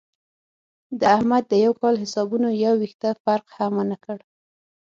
د 0.99 1.01
احمد 1.15 1.43
د 1.49 1.53
یوه 1.63 1.75
کال 1.81 1.95
حسابونو 2.03 2.47
یو 2.63 2.73
وېښته 2.81 3.09
فرق 3.23 3.45
هم 3.57 3.71
ونه 3.79 3.97
کړ. 4.05 4.17